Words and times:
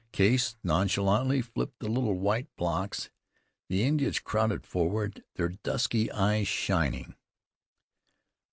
Case 0.11 0.55
nonchalantly 0.63 1.43
flipped 1.43 1.77
the 1.77 1.87
little 1.87 2.17
white 2.17 2.47
blocks. 2.55 3.11
The 3.69 3.83
Indians 3.83 4.17
crowded 4.17 4.65
forward, 4.65 5.23
their 5.35 5.49
dusky 5.49 6.11
eyes 6.11 6.47
shining. 6.47 7.13